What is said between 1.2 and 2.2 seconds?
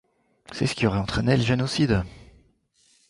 le génocide.